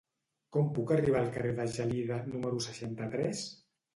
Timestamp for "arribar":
0.95-1.19